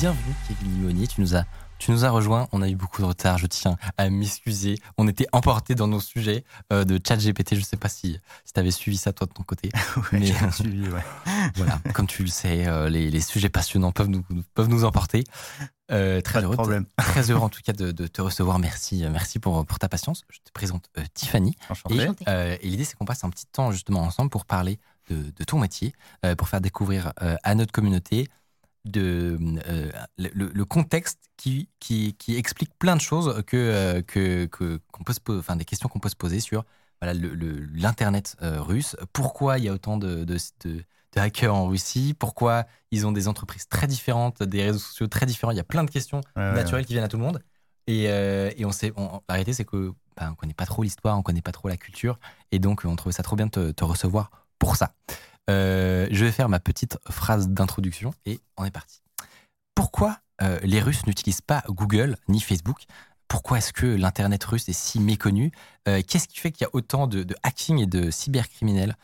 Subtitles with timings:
[0.00, 1.44] Bienvenue Kevin Limonier, tu nous as
[1.78, 4.78] tu nous as rejoint, on a eu beaucoup de retard, je tiens à m'excuser.
[4.96, 6.42] On était emportés dans nos sujets
[6.72, 9.32] euh, de chat GPT, je sais pas si, si tu avais suivi ça toi de
[9.34, 9.68] ton côté.
[10.12, 11.04] ouais, j'ai suivi, ouais.
[11.54, 15.24] voilà, comme tu le sais, euh, les, les, sujets passionnants peuvent nous, peuvent nous emporter.
[15.90, 16.86] Euh, très, heureux, problème.
[16.96, 18.58] très heureux en tout cas de, de, te recevoir.
[18.58, 20.24] Merci, merci pour, pour ta patience.
[20.30, 21.56] Je te présente euh, Tiffany.
[21.68, 22.08] Enchanté.
[22.26, 24.78] Et, et l'idée, c'est qu'on passe un petit temps justement ensemble pour parler
[25.10, 25.92] de, de ton métier,
[26.38, 28.28] pour faire découvrir à notre communauté
[28.84, 34.46] de euh, le, le, contexte qui, qui, qui, explique plein de choses que que
[34.90, 36.64] qu'on peut se enfin des questions qu'on peut se poser sur
[37.00, 37.18] voilà
[37.72, 38.96] l'internet euh, russe.
[39.12, 40.84] Pourquoi il y a autant de, de, de,
[41.16, 42.14] hackers en Russie?
[42.18, 45.52] Pourquoi ils ont des entreprises très différentes des réseaux sociaux très différents?
[45.52, 46.84] Il y a plein de questions ouais, naturelles ouais.
[46.86, 47.42] qui viennent à tout le monde.
[47.86, 50.82] Et, euh, et on sait on, la réalité c'est que ben, on connaît pas trop
[50.82, 52.18] l'histoire on connaît pas trop la culture.
[52.52, 54.94] Et donc on trouvait ça trop bien de te, te recevoir pour ça
[55.50, 59.02] euh, je vais faire ma petite phrase d'introduction et on est parti.
[59.74, 62.84] Pourquoi euh, les Russes n'utilisent pas Google ni Facebook?
[63.26, 65.52] Pourquoi est-ce que l'Internet russe est si méconnu?
[65.88, 68.96] Euh, Qu'est-ce qui fait qu'il y a autant de, hacking et de cybercriminels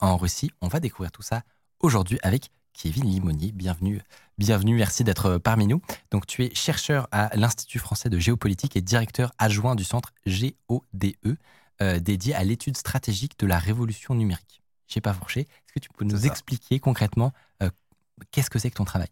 [0.00, 0.50] en Russie?
[0.60, 1.42] On va découvrir tout ça
[1.80, 3.52] aujourd'hui avec Kevin Limonier.
[3.52, 4.00] Bienvenue,
[4.38, 5.80] bienvenue, merci d'être parmi nous.
[6.10, 11.36] Donc, tu es chercheur à l'Institut français de géopolitique et directeur adjoint du centre GODE,
[12.00, 15.48] dédié à l'étude stratégique de la révolution numérique j'ai pas fourché.
[15.74, 17.70] Que tu peux nous expliquer concrètement euh,
[18.30, 19.08] qu'est-ce que c'est que ton travail?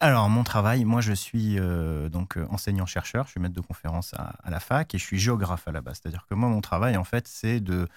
[0.00, 4.34] Alors mon travail, moi je suis euh, donc enseignant-chercheur, je suis maître de conférence à,
[4.42, 6.00] à, la fac et je suis géographe à la base.
[6.02, 7.88] C'est-à-dire que moi mon travail en fait c'est de,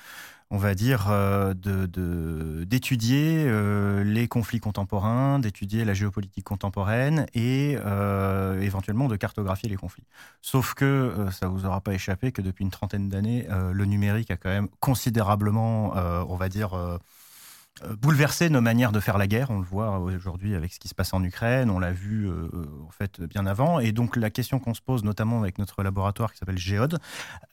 [0.49, 1.53] on va dire, euh,
[2.65, 9.67] d'étudier de, euh, les conflits contemporains, d'étudier la géopolitique contemporaine et euh, éventuellement de cartographier
[9.67, 10.05] les conflits.
[10.41, 13.85] Sauf que euh, ça vous aura pas échappé que depuis une trentaine d'années, euh, le
[13.85, 16.99] numérique a quand même considérablement, euh, on va dire,
[18.01, 19.51] bouleverser nos manières de faire la guerre.
[19.51, 21.69] On le voit aujourd'hui avec ce qui se passe en Ukraine.
[21.69, 22.49] On l'a vu euh,
[22.85, 23.79] en fait bien avant.
[23.79, 26.99] Et donc la question qu'on se pose, notamment avec notre laboratoire qui s'appelle Géode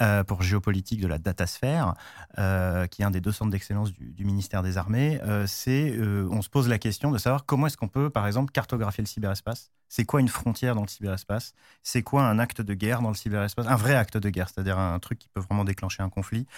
[0.02, 1.94] euh, pour géopolitique de la datasphère,
[2.38, 5.98] euh, qui est un des deux centres d'excellence du, du, ministère des Armées, c'est
[6.30, 9.08] on se pose la question de savoir comment est-ce qu'on peut, par exemple, cartographier le
[9.08, 9.70] cyberespace.
[9.96, 11.52] C'est quoi une frontière dans le cyberespace?
[11.84, 13.68] C'est quoi un acte de guerre dans le cyberespace?
[13.68, 16.48] Un vrai acte de guerre, c'est-à-dire un truc qui peut vraiment déclencher un conflit.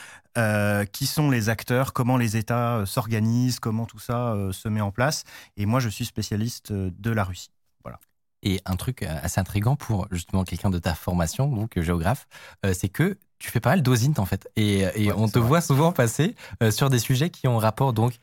[0.92, 1.92] qui sont les acteurs?
[1.92, 3.60] Comment les États s'organisent?
[3.60, 5.24] Comment tout ça euh, se met en place?
[5.58, 7.50] Et moi, je suis spécialiste de la Russie.
[7.84, 8.00] Voilà.
[8.42, 12.26] Et un truc assez intrigant pour justement quelqu'un de ta formation, donc géographe,
[12.64, 14.48] euh, c'est que tu fais pas mal d'OSINT en fait.
[14.56, 15.48] Et, et ouais, on te vrai.
[15.48, 18.14] voit souvent passer euh, sur des sujets qui ont rapport donc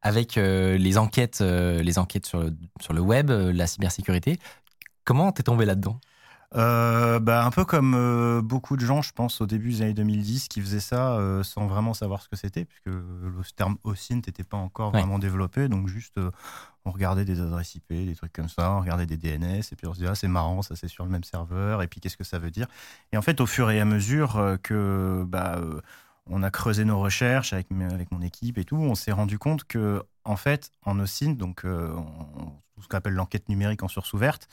[0.00, 4.40] avec euh, les enquêtes, les enquêtes sur le, sur le web, la cybersécurité.
[5.04, 5.98] Comment t'es tombé là-dedans?
[6.54, 9.94] Euh, bah, un peu comme euh, beaucoup de gens, je pense, au début des années
[9.94, 14.16] 2010, qui faisaient ça euh, sans vraiment savoir ce que c'était, puisque le terme OSINT
[14.26, 15.00] n'était pas encore ouais.
[15.00, 15.68] vraiment développé.
[15.68, 16.20] Donc, juste,
[16.84, 19.86] on regardait des adresses IP, des trucs comme ça, on regardait des DNS, et puis
[19.86, 22.16] on se disait, ah, c'est marrant, ça c'est sur le même serveur, et puis qu'est-ce
[22.16, 22.66] que ça veut dire?
[23.12, 25.24] Et en fait, au fur et à mesure que.
[25.26, 25.58] Bah,
[26.30, 29.64] on a creusé nos recherches avec, avec mon équipe et tout, on s'est rendu compte
[29.64, 34.48] que, en fait, en OSINT, donc on, ce qu'on appelle l'enquête numérique en source ouverte,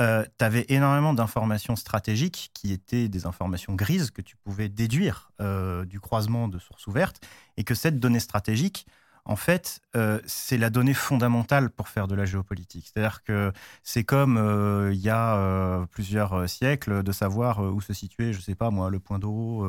[0.00, 5.30] euh, tu avais énormément d'informations stratégiques qui étaient des informations grises que tu pouvais déduire
[5.40, 7.20] euh, du croisement de sources ouvertes
[7.56, 8.86] et que cette donnée stratégique,
[9.26, 12.90] en fait, euh, c'est la donnée fondamentale pour faire de la géopolitique.
[12.92, 13.52] C'est-à-dire que
[13.82, 18.40] c'est comme euh, il y a euh, plusieurs siècles de savoir où se situait, je
[18.40, 19.66] sais pas moi, le point d'eau,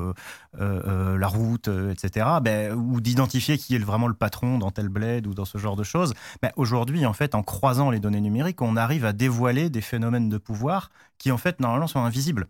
[0.57, 2.27] la route, etc.
[2.41, 5.77] Ben, ou d'identifier qui est vraiment le patron dans tel bled ou dans ce genre
[5.77, 6.13] de choses.
[6.41, 10.27] Ben, Aujourd'hui, en fait, en croisant les données numériques, on arrive à dévoiler des phénomènes
[10.27, 12.47] de pouvoir qui, en fait, normalement, sont invisibles.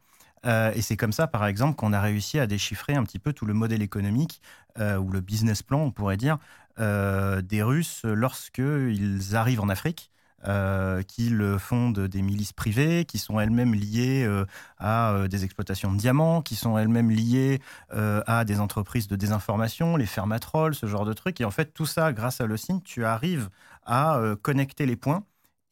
[0.76, 3.48] Et c'est comme ça, par exemple, qu'on a réussi à déchiffrer un petit peu tout
[3.48, 4.42] le modèle économique
[4.78, 6.38] ou le business plan, on pourrait dire,
[6.78, 10.12] des Russes lorsqu'ils arrivent en Afrique.
[10.48, 14.46] Euh, qu'ils fondent des milices privées, qui sont elles-mêmes liées euh,
[14.78, 20.06] à des exploitations de diamants, qui sont elles-mêmes liées à des entreprises de désinformation, les
[20.06, 21.42] fermatrolls, ce genre de trucs.
[21.42, 23.50] Et en fait, tout ça, grâce à l'OSINT, tu arrives
[23.86, 25.24] à connecter les points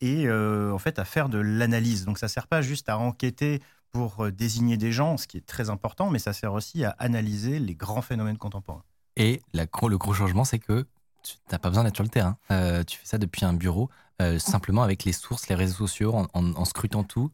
[0.01, 2.05] et en fait à faire de l'analyse.
[2.05, 3.61] Donc ça ne sert pas juste à enquêter
[3.91, 7.59] pour désigner des gens, ce qui est très important, mais ça sert aussi à analyser
[7.59, 8.83] les grands phénomènes contemporains.
[9.15, 10.87] Et le gros changement, c'est que
[11.23, 12.37] tu n'as pas besoin d'être sur le terrain.
[12.85, 13.89] tu fais ça depuis un bureau,
[14.37, 17.31] simplement avec les sources, les réseaux sociaux, en scrutant tout.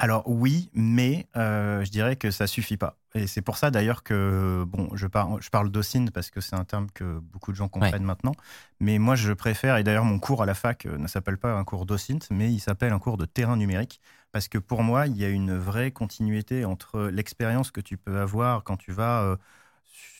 [0.00, 2.96] Alors oui, mais euh, je dirais que ça suffit pas.
[3.14, 6.56] Et c'est pour ça d'ailleurs que, bon, je, parle, je parle d'OSINT parce que c'est
[6.56, 8.32] un terme que beaucoup de gens comprennent maintenant.
[8.80, 11.52] Mais moi, je préfère, et d'ailleurs mon cours à la fac euh, ne s'appelle pas
[11.52, 14.00] un cours d'OSINT, mais il s'appelle un cours de terrain numérique.
[14.32, 18.20] Parce que pour moi, il y a une vraie continuité entre l'expérience que tu peux
[18.20, 19.36] avoir quand tu vas euh,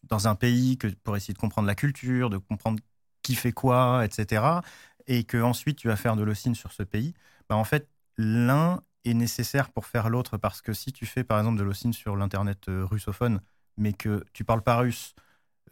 [0.04, 2.80] dans un pays que, pour essayer de comprendre la culture, de comprendre
[3.22, 4.62] qui fait quoi, etc.
[5.06, 7.14] Et que ensuite tu vas faire de l'OSINT sur ce pays.
[7.48, 11.38] Bah, en fait, l'un est nécessaire pour faire l'autre parce que si tu fais par
[11.38, 13.40] exemple de l'OSINT sur l'internet euh, russophone,
[13.76, 15.14] mais que tu parles pas russe,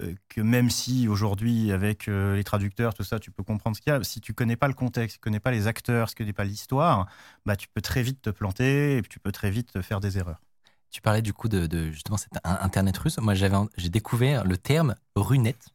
[0.02, 3.82] euh, que même si aujourd'hui avec euh, les traducteurs tout ça tu peux comprendre ce
[3.82, 6.14] qu'il y a, si tu connais pas le contexte, tu connais pas les acteurs, si
[6.14, 7.06] tu connais pas l'histoire,
[7.46, 10.40] bah tu peux très vite te planter et tu peux très vite faire des erreurs.
[10.90, 13.18] Tu parlais du coup de, justement cet internet russe.
[13.18, 15.68] Moi j'avais j'ai découvert le terme runette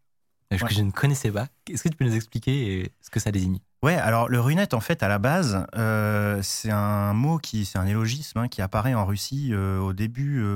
[0.57, 1.48] que je ne connaissais pas.
[1.69, 3.60] Est-ce que tu peux nous expliquer ce que ça désigne?
[3.81, 7.77] Ouais, alors le runette, en fait, à la base, euh, c'est un mot qui, c'est
[7.77, 10.56] un élogisme hein, qui apparaît en Russie euh, au début, euh,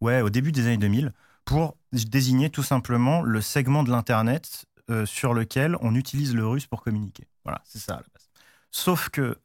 [0.00, 1.12] ouais, au début des années 2000
[1.44, 4.66] pour désigner tout simplement le segment de l'internet
[5.04, 7.28] sur lequel on utilise le russe pour communiquer.
[7.44, 8.28] Voilà, c'est ça à la base.
[8.72, 9.36] Sauf que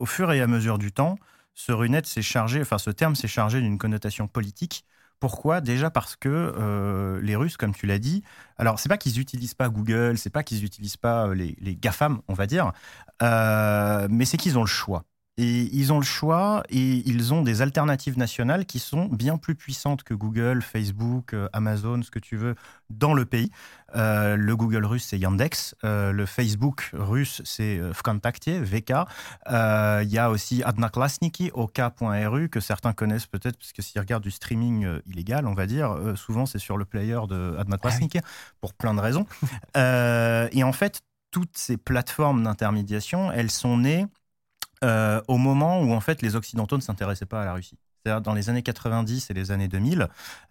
[0.00, 1.18] au fur et à mesure du temps,
[1.56, 4.84] ce runette s'est chargé, enfin ce terme s'est chargé d'une connotation politique
[5.20, 5.60] pourquoi?
[5.60, 8.22] Déjà parce que euh, les Russes, comme tu l'as dit,
[8.58, 11.74] alors c'est pas qu'ils n'utilisent pas Google, c'est pas qu'ils n'utilisent pas euh, les, les,
[11.76, 12.72] GAFAM, on va dire,
[13.22, 15.04] euh, mais c'est qu'ils ont le choix.
[15.38, 19.54] Et ils ont le choix et ils ont des alternatives nationales qui sont bien plus
[19.54, 22.54] puissantes que Google, Facebook, euh, Amazon, ce que tu veux,
[22.88, 23.50] dans le pays.
[23.96, 25.74] Euh, le Google russe, c'est Yandex.
[25.84, 28.92] Euh, le Facebook russe, c'est Vkontakte, VK.
[29.50, 34.30] Il y a aussi Adnaklasniki, OK.ru, que certains connaissent peut-être, parce que s'ils regardent du
[34.30, 38.26] streaming illégal, on va dire, souvent c'est sur le player de Adnaklasniki, ah
[38.62, 39.26] pour plein de raisons.
[39.76, 44.06] et en fait, toutes ces plateformes d'intermédiation, elles sont nées
[44.84, 47.78] euh, au moment où en fait les Occidentaux ne s'intéressaient pas à la Russie.
[48.22, 50.06] Dans les années 90 et les années 2000,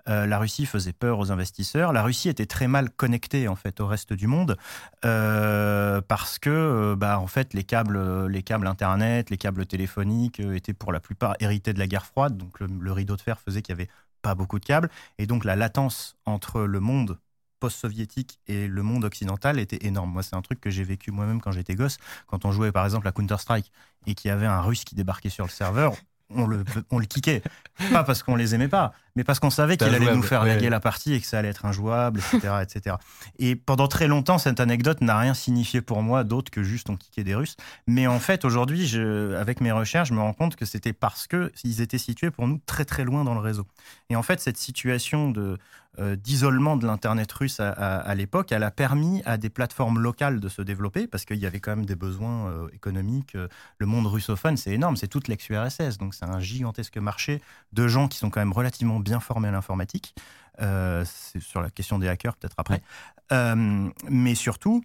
[0.10, 1.94] euh, la Russie faisait peur aux investisseurs.
[1.94, 4.58] La Russie était très mal connectée en fait au reste du monde
[5.06, 10.74] euh, parce que bah en fait les câbles, les câbles internet, les câbles téléphoniques étaient
[10.74, 12.36] pour la plupart hérités de la guerre froide.
[12.36, 13.90] Donc le, rideau de fer faisait qu'il y avait
[14.22, 17.18] pas beaucoup de câbles et donc la latence entre le monde
[17.60, 20.12] post-soviétique et le monde occidental était énorme.
[20.12, 21.98] Moi, c'est un truc que j'ai vécu moi-même quand j'étais gosse.
[22.28, 23.72] Quand on jouait par exemple à Counter-Strike
[24.08, 25.94] et qu'il y avait un russe qui débarquait sur le serveur,
[26.30, 27.42] on le, on le kickait.
[27.92, 30.70] Pas parce qu'on les aimait pas, mais parce qu'on savait qu'il allait nous faire gagner
[30.70, 32.96] la partie et que ça allait être injouable, etc., etc.
[33.40, 36.98] Et pendant très longtemps, cette anecdote n'a rien signifié pour moi d'autre que juste on
[36.98, 37.56] kickait des Russes.
[37.88, 38.96] Mais en fait, aujourd'hui,
[39.38, 42.60] avec mes recherches, je me rends compte que c'était parce qu'ils étaient situés pour nous
[42.66, 43.66] très très loin dans le réseau.
[44.10, 45.58] Et en fait, cette situation de,
[46.00, 50.50] euh, d'isolement de l'Internet russe à, l'époque, elle a permis à des plateformes locales de
[50.50, 53.38] se développer parce qu'il y avait quand même des besoins euh, économiques.
[53.78, 57.42] Le monde russophone, c'est énorme, c'est toute l'ex-URSS, donc c'est un gigantesque marché
[57.72, 60.14] de gens qui sont quand même relativement bien formés à l'informatique.
[60.62, 62.82] Euh, c'est sur la question des hackers peut-être après.
[64.10, 64.84] mais surtout,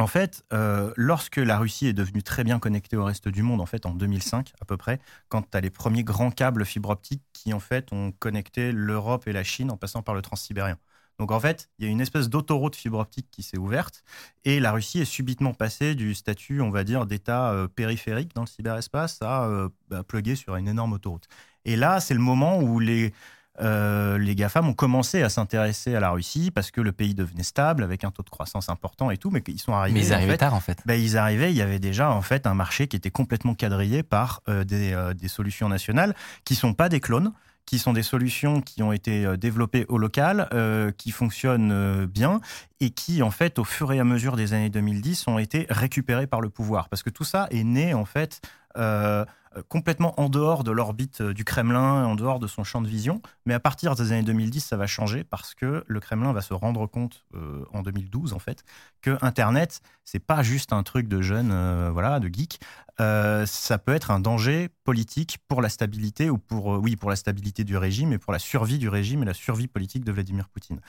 [0.00, 3.60] en fait, euh, lorsque la Russie est devenue très bien connectée au reste du monde,
[3.60, 6.90] en fait, en 2005 à peu près, quand tu as les premiers grands câbles fibre
[6.90, 10.78] optique qui, en fait, ont connecté l'Europe et la Chine en passant par le transsibérien.
[11.18, 14.04] Donc, en fait, il y a une espèce d'autoroute fibre optique qui s'est ouverte
[14.44, 18.42] et la Russie est subitement passée du statut, on va dire, d'État euh, périphérique dans
[18.42, 21.26] le cyberespace à euh, bah, pluguer sur une énorme autoroute.
[21.64, 23.12] Et là, c'est le moment où les
[23.60, 27.42] euh, les GAFAM ont commencé à s'intéresser à la Russie parce que le pays devenait
[27.42, 30.00] stable avec un taux de croissance important et tout, mais ils sont arrivés.
[30.00, 30.80] Mais ils arrivaient tard en fait.
[30.86, 34.02] Ben, ils arrivaient, il y avait déjà en fait un marché qui était complètement quadrillé
[34.02, 37.32] par euh, euh, des, solutions nationales qui sont pas des clones
[37.66, 40.48] qui sont des solutions qui ont été développées au local,
[40.96, 42.40] qui fonctionnent bien
[42.80, 46.26] et qui, en fait, au fur et à mesure des années 2010, ont été récupérées
[46.26, 46.88] par le pouvoir.
[46.88, 48.40] Parce que tout ça est né, en fait,
[48.78, 49.24] euh,
[49.68, 53.22] complètement en dehors de l'orbite euh, du Kremlin, en dehors de son champ de vision.
[53.46, 56.54] Mais à partir des années 2010, ça va changer parce que le Kremlin va se
[56.54, 58.64] rendre compte euh, en 2012 en fait
[59.02, 61.52] que Internet c'est pas juste un truc de jeunes,
[61.90, 62.58] voilà, de geeks.
[62.98, 67.62] ça peut être un danger politique pour la stabilité ou pour oui pour la stabilité
[67.62, 70.80] du régime et pour la survie du régime et la survie politique de Vladimir Poutine.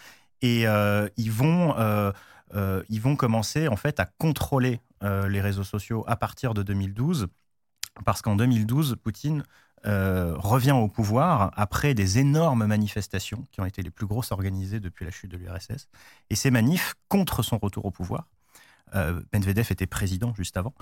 [0.42, 0.64] Et
[1.18, 1.76] ils vont
[2.90, 7.28] ils vont commencer en fait à contrôler les réseaux sociaux à partir de 2012
[8.06, 9.44] parce qu'en 2012, Poutine
[9.86, 14.80] euh, revient au pouvoir après des énormes manifestations qui ont été les plus grosses organisées
[14.80, 15.88] depuis la chute de l'URSS.
[16.30, 18.28] Et ces manifs contre son retour au pouvoir,
[18.96, 20.74] euh, était président juste avant,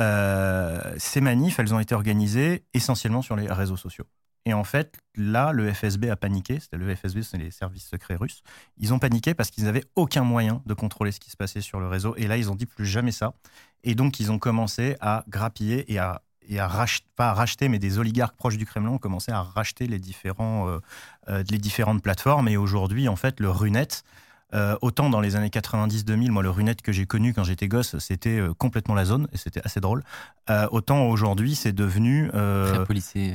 [0.00, 4.06] euh, ces manifs, elles ont été organisées essentiellement sur les réseaux sociaux.
[4.46, 6.58] Et en fait, là, le FSB a paniqué.
[6.72, 8.42] Le FSB, c'est les services secrets russes.
[8.78, 11.78] Ils ont paniqué parce qu'ils n'avaient aucun moyen de contrôler ce qui se passait sur
[11.78, 12.16] le réseau.
[12.16, 13.34] Et là, ils ont dit plus jamais ça.
[13.84, 17.68] Et donc, ils ont commencé à grappiller et à, et à racheter, pas à racheter,
[17.68, 20.78] mais des oligarques proches du Kremlin ont commencé à racheter les, différents, euh,
[21.28, 22.48] euh, les différentes plateformes.
[22.48, 23.88] Et aujourd'hui, en fait, le Runet,
[24.54, 27.98] euh, autant dans les années 90-2000, moi, le Runet que j'ai connu quand j'étais gosse,
[27.98, 30.02] c'était euh, complètement la zone et c'était assez drôle.
[30.48, 32.30] Euh, autant aujourd'hui, c'est devenu,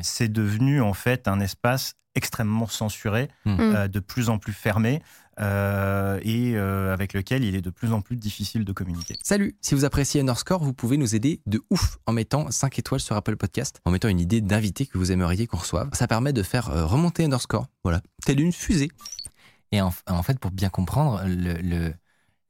[0.03, 3.87] c'est devenu en fait un espace extrêmement censuré, mm.
[3.87, 5.01] de plus en plus fermé.
[5.37, 9.15] Et avec lequel il est de plus en plus difficile de communiquer.
[9.23, 12.99] Salut, si vous appréciez Underscore, vous pouvez nous aider de ouf en mettant 5 étoiles
[12.99, 15.89] sur Apple Podcast, en mettant une idée d'invité que vous aimeriez qu'on reçoive.
[15.93, 18.89] Ça permet de faire remonter Underscore, voilà, telle une fusée.
[19.71, 19.91] Et en,
[20.23, 21.93] fait, pour bien comprendre, le,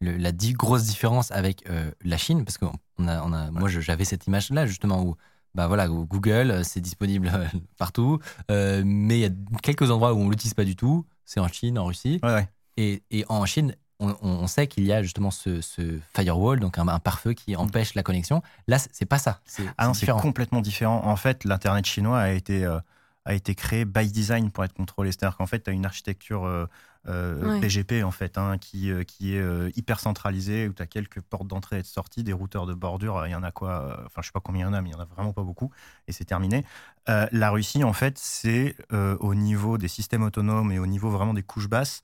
[0.01, 2.65] la grosse différence avec euh, la Chine, parce que
[2.97, 5.15] on a, on a, moi j'avais cette image-là justement où
[5.53, 7.45] bah voilà, Google, euh, c'est disponible euh,
[7.77, 9.29] partout, mais il y a
[9.63, 11.05] quelques endroits où on l'utilise pas du tout.
[11.23, 12.19] C'est en Chine, en Russie.
[12.77, 15.61] Et, et, en Chine, on, sait qu'il y a justement ce,
[16.13, 17.59] firewall, donc un, pare-feu qui mm.
[17.59, 18.41] empêche la connexion.
[18.67, 19.41] Là, c'est pas ça.
[19.45, 21.01] C'est ah c'est complètement différent.
[21.05, 22.65] En fait, l'internet chinois a été
[23.27, 25.11] a été créé by design pour être contrôlé.
[25.11, 26.67] C'est-à-dire qu'en fait, tu as une architecture
[27.07, 30.87] euh, PGP en fait, hein, qui, euh, qui est euh, hyper centralisé, où tu as
[30.87, 34.01] quelques portes d'entrée et de sortie, des routeurs de bordure, il y en a quoi,
[34.07, 35.31] enfin je sais pas combien il y en a, mais il y en a vraiment
[35.31, 35.69] pas beaucoup,
[36.07, 36.65] et c'est terminé.
[37.07, 41.43] la Russie, en fait, c'est au niveau des systèmes autonomes et au niveau vraiment des
[41.43, 42.01] couches basses,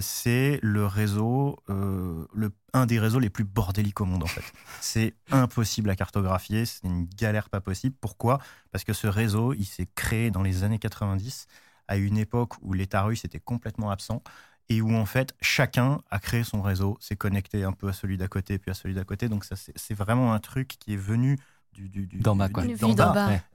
[0.00, 4.44] c'est le réseau, le, un des réseaux les plus bordéliques au monde en fait.
[4.80, 7.94] C'est impossible à cartographier, c'est une galère pas possible.
[8.00, 8.38] Pourquoi?
[8.70, 11.46] Parce que ce réseau, il s'est créé dans les années 90
[11.88, 14.22] à une époque où l'État russe était complètement absent
[14.68, 18.18] et où en fait chacun a créé son réseau, s'est connecté un peu à celui
[18.18, 19.28] d'à côté, puis à celui d'à côté.
[19.28, 21.38] Donc ça, c'est vraiment un truc qui est venu
[21.78, 22.48] du, du, d'en bas.
[22.48, 22.64] Quoi.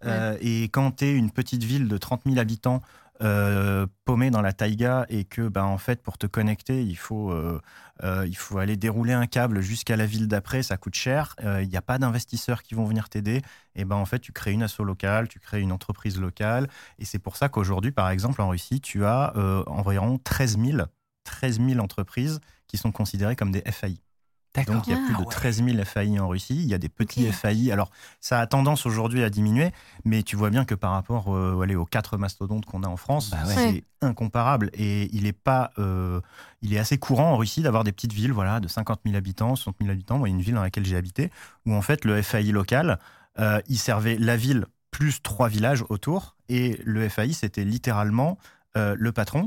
[0.06, 2.82] Euh, et quand tu es une petite ville de 30 000 habitants
[3.22, 7.32] euh, paumé dans la taïga et que, ben, en fait, pour te connecter, il faut,
[7.32, 7.62] euh,
[8.04, 11.70] euh, il faut aller dérouler un câble jusqu'à la ville d'après, ça coûte cher, il
[11.70, 13.42] n'y a pas d'investisseurs qui vont venir t'aider,
[13.76, 17.06] et ben, en fait, tu crées une asso locale, tu crées une entreprise locale, et
[17.06, 19.32] c'est pour ça qu'aujourd'hui, par exemple, en Russie, tu as
[19.68, 20.80] environ 13 000,
[21.24, 24.02] 13 000 entreprises qui sont considérées comme des FAI.
[24.56, 26.56] Donc il y a plus de 13 ah 000 FAI en Russie.
[26.56, 27.72] Il y a des petits FAI.
[27.72, 29.72] Alors ça a tendance aujourd'hui à diminuer,
[30.06, 33.32] mais tu vois bien que par rapport euh, aux quatre mastodontes qu'on a en France,
[33.32, 34.70] bah c'est incomparable.
[34.74, 36.22] Et il est pas, euh,
[36.62, 39.56] il est assez courant en Russie d'avoir des petites villes, voilà, de 50 000 habitants,
[39.56, 40.20] 60 000 habitants.
[40.20, 41.32] Moi, une ville dans laquelle j'ai habité,
[41.66, 43.00] où en fait le FAI local,
[43.40, 48.38] euh, il servait la ville plus trois villages autour, et le FAI c'était littéralement
[48.76, 49.46] le patron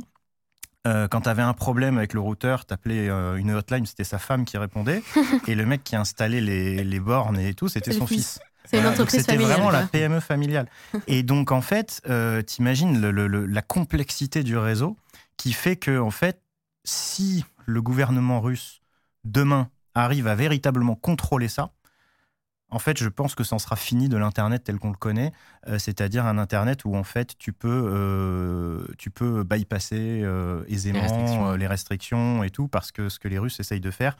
[0.87, 4.05] euh, quand tu avais un problème avec le routeur, tu appelais euh, une hotline, c'était
[4.05, 5.03] sa femme qui répondait.
[5.47, 8.39] et le mec qui installait les, les bornes et tout, c'était son fils.
[8.65, 10.69] C'est une entreprise C'était vraiment la PME familiale.
[11.07, 14.97] et donc, en fait, euh, t'imagines la complexité du réseau
[15.37, 16.41] qui fait que, en fait,
[16.85, 18.81] si le gouvernement russe,
[19.25, 21.71] demain, arrive à véritablement contrôler ça,
[22.71, 25.33] en fait, je pense que ça en sera fini de l'Internet tel qu'on le connaît,
[25.69, 31.55] euh, c'est-à-dire un Internet où en fait tu peux, euh, tu peux bypasser euh, aisément
[31.55, 32.43] les restrictions.
[32.43, 34.17] et tout, parce que ce que les Russes essayent de faire,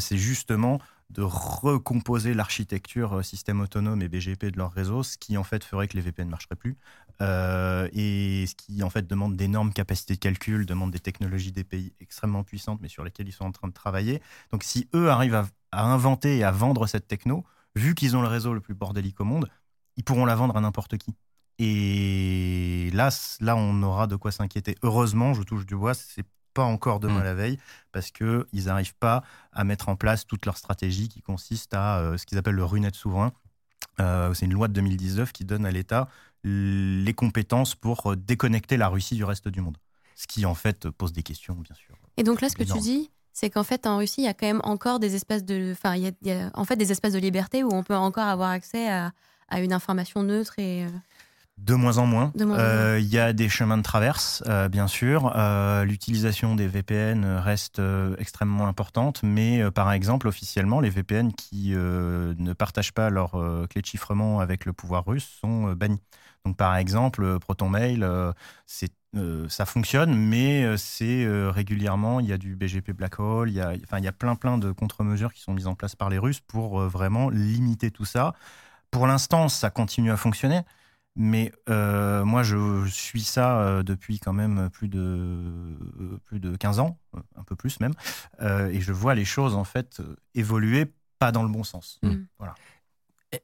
[0.00, 5.44] c'est justement de recomposer l'architecture système autonome et BGP de leur réseau, ce qui en
[5.44, 6.76] fait ferait que les VPN ne marcheraient plus,
[7.20, 11.92] et ce qui en fait demande d'énormes capacités de calcul, demande des technologies des pays
[12.00, 14.20] extrêmement puissantes, mais sur lesquelles ils sont en train de travailler.
[14.50, 17.44] Donc si eux arrivent à, à inventer et à vendre cette techno,
[17.76, 19.48] vu qu'ils ont le réseau le plus bordélique au monde,
[19.96, 21.14] ils pourront la vendre à n'importe qui.
[21.58, 24.74] Et là, là, on aura de quoi s'inquiéter.
[24.82, 27.24] Heureusement, je touche du bois, c'est pas encore demain mm.
[27.24, 27.58] la veille,
[27.92, 32.16] parce qu'ils n'arrivent pas à mettre en place toute leur stratégie qui consiste à euh,
[32.16, 33.32] ce qu'ils appellent le runet souverain.
[34.00, 36.08] Euh, c'est une loi de 2019 qui donne à l'État
[36.44, 39.76] les compétences pour euh, déconnecter la Russie du reste du monde.
[40.14, 41.94] Ce qui, en fait, pose des questions, bien sûr.
[42.16, 44.34] Et donc là, ce que tu dis, c'est qu'en fait en Russie il y a
[44.34, 47.18] quand même encore des espaces de, enfin il y, a, en fait des espaces de
[47.18, 49.12] liberté où on peut encore avoir accès à,
[49.58, 50.88] une information neutre et euh,
[51.58, 52.32] de moins en moins.
[52.38, 55.32] Euh, il y a des chemins de traverse, euh, bien sûr.
[55.84, 57.80] L'utilisation des VPN reste
[58.18, 63.30] extrêmement importante, mais par exemple, officiellement, les VPN qui ne partagent pas leur
[63.70, 66.02] clé de chiffrement avec le pouvoir russe sont bannis.
[66.44, 68.04] Donc, par exemple, ProtonMail,
[68.66, 73.18] c'est euh, ça fonctionne, mais euh, c'est euh, régulièrement, il y a du BGP Black
[73.18, 75.66] Hole, il y a, enfin, il y a plein plein de contre-mesures qui sont mises
[75.66, 78.34] en place par les Russes pour vraiment limiter tout ça.
[78.90, 80.60] Pour l'instant, ça continue à fonctionner,
[81.16, 85.78] mais moi, je suis ça depuis quand même plus de,
[86.24, 86.98] plus de 15 ans,
[87.36, 87.94] un peu plus même,
[88.40, 90.00] et je vois les choses en fait
[90.34, 91.98] évoluer pas dans le bon sens.
[92.02, 92.14] Mmh.
[92.38, 92.54] Voilà.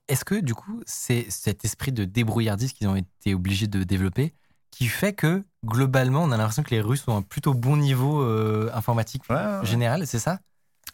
[0.09, 4.33] Est-ce que du coup, c'est cet esprit de débrouillardise qu'ils ont été obligés de développer
[4.73, 8.23] qui fait que globalement, on a l'impression que les Russes ont un plutôt bon niveau
[8.23, 9.23] euh, informatique
[9.63, 10.41] général, c'est ça?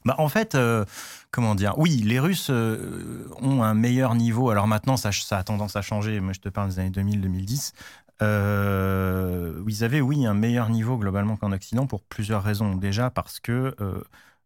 [0.04, 0.84] Bah, en fait, euh,
[1.30, 1.78] comment dire?
[1.78, 4.50] Oui, les Russes euh, ont un meilleur niveau.
[4.50, 6.20] Alors maintenant, ça, ça, a tendance à changer.
[6.20, 7.72] Moi, je te parle des années 2000-2010.
[8.20, 12.74] ils avaient, oui, un meilleur niveau globalement qu'en Occident pour plusieurs raisons.
[12.74, 13.74] Déjà parce que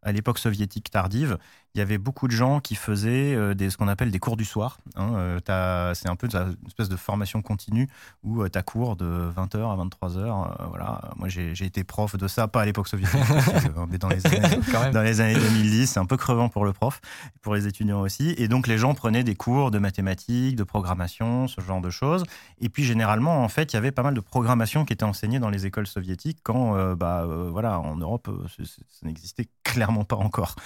[0.03, 1.39] à l'époque soviétique tardive,
[1.75, 4.37] il y avait beaucoup de gens qui faisaient euh, des, ce qu'on appelle des cours
[4.37, 4.79] du soir.
[4.97, 7.89] Hein, euh, c'est un peu une espèce de formation continue
[8.23, 10.69] où euh, tu as cours de 20h à 23h.
[10.69, 11.01] voilà.
[11.17, 13.19] Moi, j'ai été prof de ça, pas à l'époque soviétique,
[13.89, 14.41] mais dans les, années,
[14.93, 15.87] dans les années 2010.
[15.87, 17.01] C'est un peu crevant pour le prof,
[17.41, 18.35] pour les étudiants aussi.
[18.37, 22.25] Et donc, les gens prenaient des cours de mathématiques, de programmation, ce genre de choses.
[22.61, 25.39] Et puis, généralement, en fait, il y avait pas mal de programmation qui était enseignée
[25.39, 30.57] dans les écoles soviétiques quand, bah, voilà, en Europe, ça n'existait clairement pas encore.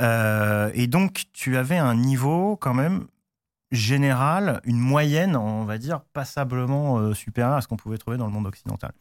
[0.00, 3.06] Euh, et donc, tu avais un niveau quand même
[3.72, 8.26] général, une moyenne, on va dire, passablement euh, supérieure à ce qu'on pouvait trouver dans
[8.26, 8.92] le monde occidental.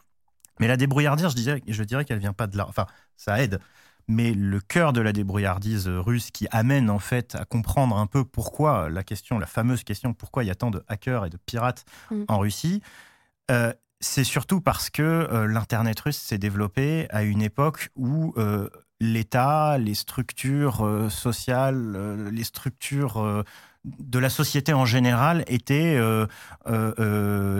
[0.60, 2.66] Mais la débrouillardise, je, disais, je dirais qu'elle vient pas de là.
[2.68, 2.86] Enfin,
[3.18, 3.60] ça aide.
[4.08, 8.24] Mais le cœur de la débrouillardise russe qui amène en fait à comprendre un peu
[8.24, 11.38] pourquoi la question, la fameuse question, pourquoi il y a tant de hackers et de
[11.38, 12.24] pirates mm.
[12.28, 12.82] en Russie,
[13.52, 18.36] euh, c'est surtout parce que l'Internet russe s'est développé à une époque où
[19.00, 23.44] l'État, les structures euh, sociales, euh, les structures euh,
[23.84, 26.00] de la société en général étaient,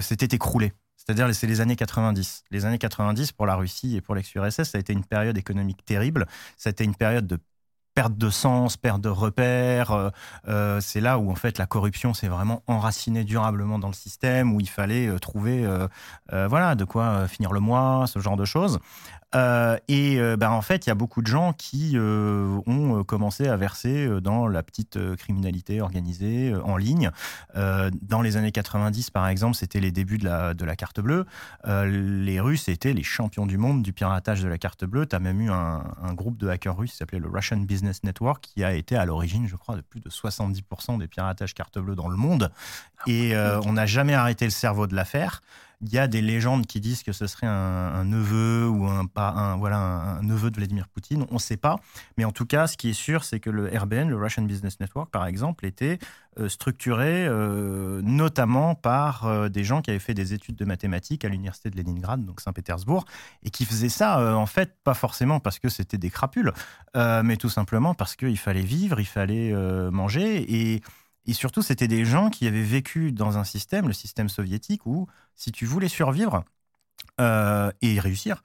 [0.02, 0.74] s'étaient écroulées.
[0.98, 2.46] C'est-à-dire, c'est les années 90.
[2.50, 5.86] Les années 90 pour la Russie et pour l'ex-URSS, ça a été une période économique
[5.86, 6.26] terrible.
[6.58, 7.38] Ça a été une période de
[7.94, 10.12] perte de sens, perte de repères.
[10.82, 14.60] c'est là où en fait la corruption s'est vraiment enracinée durablement dans le système, où
[14.60, 15.64] il fallait trouver,
[16.32, 18.80] voilà, de quoi finir le mois, ce genre de choses.
[19.36, 23.04] Euh, et euh, ben, en fait, il y a beaucoup de gens qui euh, ont
[23.04, 27.12] commencé à verser dans la petite criminalité organisée en ligne.
[27.56, 31.26] dans les années 90, par exemple, c'était les débuts de la, de la carte bleue.
[31.66, 35.06] les Russes étaient les champions du monde du piratage de la carte bleue.
[35.06, 38.04] Tu as même eu un, un, groupe de hackers russes qui s'appelait le Russian Business
[38.04, 41.80] Network, qui a été à l'origine, je crois, de plus de 70% des piratages carte
[41.80, 42.52] bleue dans le monde.
[43.08, 43.34] Et
[43.66, 45.42] on n'a jamais arrêté le cerveau de l'affaire.
[45.86, 49.06] Il y a des légendes qui disent que ce serait un, neveu ou un,
[49.56, 51.28] voilà, un, neveu de Vladimir Poutine.
[51.30, 51.80] On ne sait pas.
[52.18, 54.80] Mais en tout cas, ce qui est sûr, c'est que le RBN, le Russian Business
[54.80, 56.00] Network, par exemple, était
[56.40, 61.24] euh, structuré euh, notamment par euh, des gens qui avaient fait des études de mathématiques
[61.24, 63.06] à l'université de Leningrad, donc Saint-Pétersbourg,
[63.44, 66.52] et qui faisaient ça, en fait, pas forcément parce que c'était des crapules,
[66.96, 69.54] mais tout simplement parce qu'il fallait vivre, il fallait
[69.92, 70.46] manger.
[70.54, 70.82] Et
[71.26, 75.08] et surtout, c'était des gens qui avaient vécu dans un système, le système soviétique, où
[75.36, 76.44] si tu voulais survivre
[77.20, 78.44] euh, et réussir,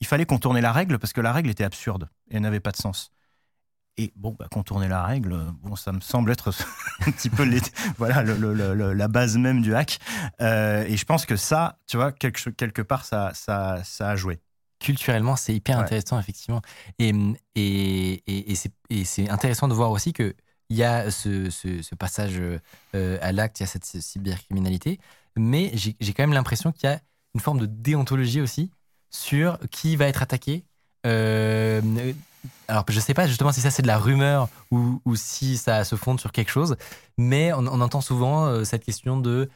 [0.00, 2.76] il fallait contourner la règle parce que la règle était absurde et n'avait pas de
[2.76, 3.12] sens.
[3.96, 6.50] Et bon, bah, contourner la règle, bon, ça me semble être
[7.06, 7.48] un petit peu
[7.96, 9.98] voilà, la base même du hack.
[10.42, 14.16] Euh, et je pense que ça, tu vois, quelque, quelque part, ça, ça, ça a
[14.16, 14.40] joué
[14.78, 16.60] culturellement, c'est hyper intéressant, effectivement.
[16.98, 17.12] Et,
[17.54, 18.54] et, et,
[18.90, 20.34] et c'est intéressant de voir aussi que
[20.68, 22.40] il y a ce, passage
[22.94, 24.98] euh, à l'acte, il y a cette cybercriminalité,
[25.36, 27.00] mais j'ai quand même l'impression qu'il y a
[27.34, 28.70] une forme de déontologie aussi
[29.10, 30.64] sur qui va être attaqué.
[31.06, 31.80] Euh,
[32.68, 35.84] alors, je ne sais pas justement si ça c'est de la rumeur ou, si ça
[35.84, 36.76] se fonde sur quelque chose,
[37.18, 39.48] mais on, entend souvent euh, cette question de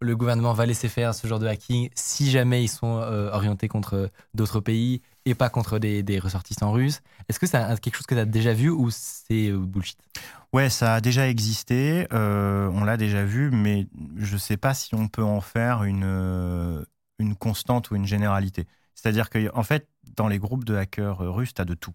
[0.00, 2.86] le gouvernement va laisser faire ce genre de hacking si jamais ils sont
[3.32, 7.00] orientés contre d'autres pays et pas contre des, ressortissants russes.
[7.28, 9.98] Est-ce que c'est quelque chose que tu as déjà vu ou c'est bullshit?
[10.52, 13.86] Ouais, ça a déjà existé, euh, on l'a déjà vu, mais
[14.16, 16.84] je ne sais pas si on peut en faire une, euh,
[17.38, 18.66] constante ou une généralité.
[18.94, 21.92] C'est-à-dire qu'en en fait, dans les groupes de hackers russes, tu as de tout.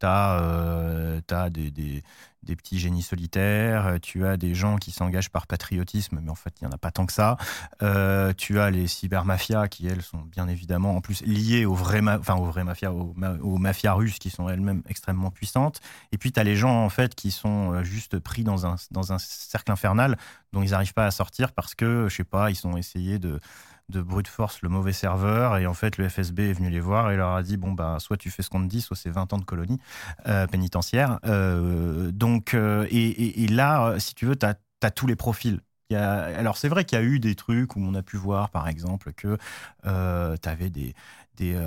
[0.00, 2.02] Tu as, euh, des, des,
[2.42, 6.54] des, petits génies solitaires, tu as des gens qui s'engagent par patriotisme, mais en fait,
[6.60, 7.36] il n'y en a pas tant que ça.
[7.82, 12.02] Euh, tu as les cybermafias qui, elles, sont bien évidemment en plus liées aux vraies,
[12.02, 15.80] aux vraies mafias, aux, mafias russes qui sont elles-mêmes extrêmement puissantes.
[16.12, 18.76] Et puis, tu as les gens, en fait, qui sont euh, juste pris dans un,
[18.90, 20.18] dans un cercle infernal
[20.52, 23.40] dont ils n'arrivent pas à sortir parce que, je sais pas, ils ont essayé de
[23.88, 25.58] de brute force le mauvais serveur.
[25.58, 27.96] Et en fait, le FSB est venu les voir et leur a dit bon, bah,
[28.00, 29.80] soit tu fais ce qu'on te dit, soit c'est 20 ans de colonie
[30.26, 31.18] euh, pénitentiaire.
[31.26, 35.60] Euh, donc, euh, et, là, si tu veux, tu as, tous les profils.
[35.90, 38.68] Alors, c'est vrai qu'il y a eu des trucs où on a pu voir, par
[38.68, 39.36] exemple, que
[39.84, 40.94] tu avais des.
[41.36, 41.60] Des,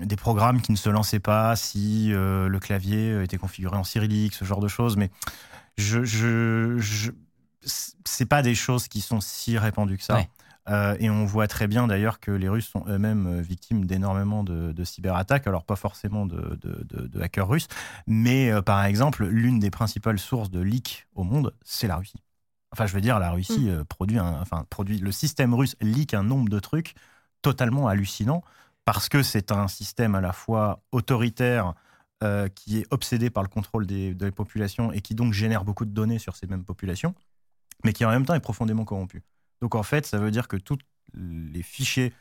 [0.00, 4.46] des, programmes qui ne se lançaient pas si le clavier était configuré en cyrillique, ce
[4.46, 4.96] genre de choses.
[4.96, 5.10] Mais
[5.76, 7.10] je, je, je
[8.24, 10.24] pas des choses qui sont si répandues que ça.
[10.70, 14.44] Euh, et on voit très bien d'ailleurs que les Russes sont eux-mêmes euh, victimes d'énormément
[14.44, 16.58] de, cyberattaques, alors pas forcément de,
[17.20, 17.68] hackers russes,
[18.06, 22.22] mais euh, par exemple, l'une des principales sources de leaks au monde, c'est la Russie.
[22.72, 23.84] Enfin, je veux dire, la Russie mm.
[23.84, 26.94] produit, un, enfin, produit, le système russe leak un nombre de trucs
[27.42, 28.44] totalement hallucinant
[28.84, 31.74] parce que c'est un système à la fois autoritaire
[32.22, 35.86] euh, qui est obsédé par le contrôle des, des, populations et qui donc génère beaucoup
[35.86, 37.14] de données sur ces mêmes populations,
[37.82, 39.22] mais qui en même temps est profondément corrompu.
[39.60, 40.78] Donc en fait, ça veut dire que tous
[41.14, 42.12] les fichiers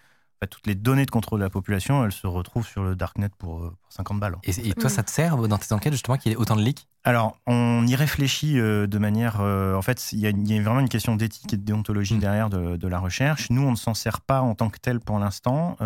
[0.47, 3.63] toutes les données de contrôle de la population, elles se retrouvent sur le darknet pour,
[3.63, 4.38] euh, pour 50 balles.
[4.43, 6.88] Et, toi, ça te sert dans tes enquêtes justement qu'il y ait autant de leaks?
[7.04, 9.39] Alors, on y réfléchit euh, de manière.
[9.41, 12.19] Euh, en fait, il y, a vraiment une question d'éthique et de déontologie mm.
[12.19, 13.49] derrière de, la recherche.
[13.49, 15.78] Nous, on ne s'en sert pas en tant que tel pour l'instant,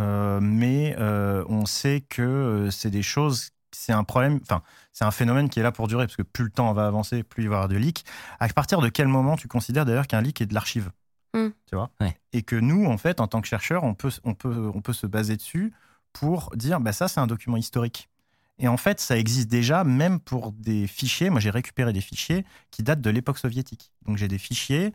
[0.42, 3.50] mais on sait que c'est des choses.
[3.76, 4.40] C'est un problème.
[4.44, 4.62] Enfin,
[4.92, 7.24] c'est un phénomène qui est là pour durer parce que plus le temps va avancer,
[7.24, 8.06] plus il va y avoir de leaks.
[8.40, 10.92] À partir de quel moment tu considères d'ailleurs qu'un leak est de l'archive?
[11.34, 11.50] Mm.
[11.68, 11.90] Tu vois
[12.32, 14.94] Et que nous, en fait, en tant que chercheurs, on peut, on peut, on peut
[14.94, 15.74] se baser dessus
[16.12, 18.10] pour dire bah, ça, c'est un document historique.
[18.60, 21.30] Et en fait, ça existe déjà, même pour des fichiers.
[21.30, 23.92] Moi, j'ai récupéré des fichiers qui datent de l'époque soviétique.
[24.06, 24.94] Donc, j'ai des fichiers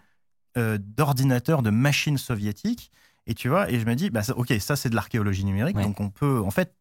[0.57, 2.93] euh, d'ordinateurs, de machines soviétiques.
[3.27, 5.77] Et tu vois, et je me dis, bah, ok, ça, c'est de l'archéologie numérique.
[5.77, 6.73] Donc, on peut, en fait,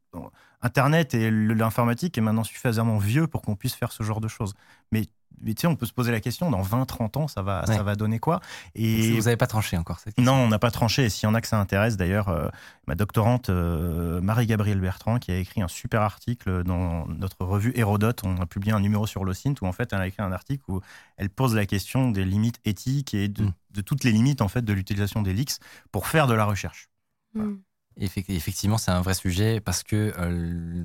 [0.62, 4.54] Internet et l'informatique est maintenant suffisamment vieux pour qu'on puisse faire ce genre de choses.
[4.91, 5.04] Mais
[5.41, 7.65] mais tu sais, on peut se poser la question, dans 20, 30 ans, ça va,
[7.65, 8.39] ça va donner quoi?
[8.76, 9.12] Et...
[9.12, 10.36] Vous n'avez pas tranché encore cette question.
[10.36, 11.06] Non, on n'a pas tranché.
[11.06, 12.50] Et s'il y en a que ça intéresse, d'ailleurs, euh,
[12.88, 18.21] ma doctorante euh, Marie-Gabrielle Bertrand, qui a écrit un super article dans notre revue Hérodote,
[18.23, 20.63] on a publié un numéro sur l'OSINT, où en fait, elle a écrit un article
[20.67, 20.82] où
[21.17, 23.84] elle pose la question des limites éthiques et de, mm.
[23.86, 25.60] toutes les limites en fait de l'utilisation des leaks
[25.91, 26.89] pour faire de la recherche.
[27.34, 27.56] Mm.
[28.00, 30.84] Effectivement, c'est un vrai sujet parce que euh,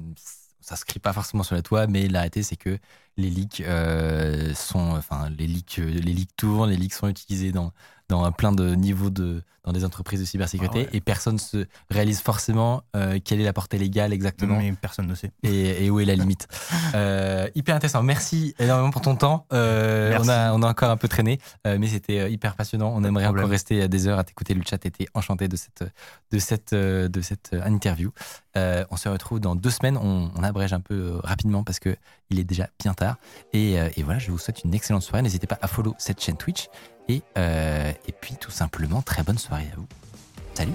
[0.62, 2.79] ça se crie pas forcément sur la toile, mais la c'est que
[3.16, 7.53] les leaks euh, sont, enfin, les leaks, euh, les leaks tournent, les leaks sont utilisés
[7.53, 7.72] dans,
[8.12, 12.20] dans plein de niveaux de, dans des entreprises de cybersécurité ah et personne se réalise
[12.20, 14.59] forcément euh, quelle est la portée légale exactement.
[14.59, 15.33] Mais personne ne sait.
[15.42, 16.46] Et, où est la limite.
[17.55, 18.03] hyper intéressant.
[18.03, 19.46] Merci énormément pour ton temps.
[19.51, 22.92] on, a, on a encore un peu traîné, mais c'était hyper passionnant.
[22.94, 24.53] On aimerait encore rester des heures à t'écouter.
[24.53, 25.85] Le chat était enchanté de cette,
[26.31, 28.12] de cette, de cette interview.
[28.55, 29.96] on se retrouve dans deux semaines.
[29.96, 31.96] On, on abrège un peu rapidement parce que
[32.31, 33.16] il est déjà bien tard.
[33.53, 35.22] Et, et voilà, je vous souhaite une excellente soirée.
[35.22, 36.68] N'hésitez pas à follow cette chaîne Twitch
[37.09, 39.87] et, euh, et puis tout simplement, très bonne soirée à vous.
[40.55, 40.73] Salut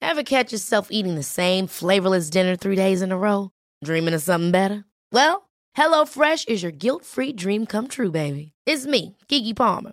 [0.00, 3.50] Ever catch yourself eating the same flavorless dinner three days in a row?
[3.84, 4.84] Dreaming of something better?
[5.12, 8.52] Well, HelloFresh is your guilt-free dream come true, baby.
[8.66, 9.92] It's me, Kiki Palmer.